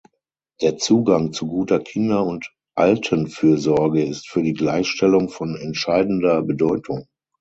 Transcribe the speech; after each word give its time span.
Der 0.63 0.77
Zugang 0.77 1.31
zu 1.31 1.45
guter 1.45 1.79
Kinder- 1.79 2.25
und 2.25 2.51
Altenfürsorge 2.75 4.03
ist 4.03 4.27
für 4.27 4.41
die 4.41 4.53
Gleichstellung 4.53 5.29
von 5.29 5.55
entscheidender 5.55 6.41
Bedeutung. 6.41 7.05